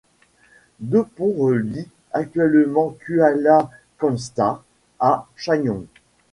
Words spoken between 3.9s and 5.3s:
Kangsar à